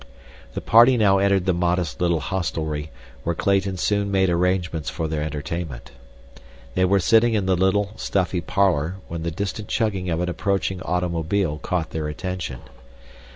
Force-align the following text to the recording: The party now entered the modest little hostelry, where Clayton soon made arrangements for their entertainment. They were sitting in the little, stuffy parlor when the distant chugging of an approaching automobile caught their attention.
The 0.55 0.61
party 0.61 0.97
now 0.97 1.19
entered 1.19 1.45
the 1.45 1.53
modest 1.53 2.01
little 2.01 2.21
hostelry, 2.21 2.89
where 3.23 3.35
Clayton 3.35 3.77
soon 3.77 4.09
made 4.09 4.31
arrangements 4.31 4.89
for 4.89 5.07
their 5.07 5.21
entertainment. 5.21 5.91
They 6.73 6.85
were 6.85 6.99
sitting 6.99 7.35
in 7.35 7.45
the 7.45 7.55
little, 7.55 7.91
stuffy 7.97 8.41
parlor 8.41 8.95
when 9.09 9.21
the 9.21 9.29
distant 9.29 9.67
chugging 9.67 10.09
of 10.09 10.19
an 10.19 10.27
approaching 10.27 10.81
automobile 10.81 11.59
caught 11.59 11.91
their 11.91 12.07
attention. 12.07 12.61